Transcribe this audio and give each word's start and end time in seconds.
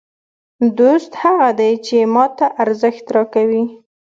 دوست 0.77 1.11
هغه 1.23 1.49
دئ، 1.59 1.71
چي 1.85 1.97
ما 2.13 2.25
ته 2.37 2.45
ارزښت 2.63 3.05
راکوي. 3.15 3.63